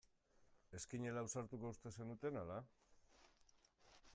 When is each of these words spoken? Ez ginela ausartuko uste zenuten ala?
Ez 0.77 0.81
ginela 0.93 1.23
ausartuko 1.25 1.73
uste 1.73 1.91
zenuten 1.99 2.41
ala? 2.45 2.57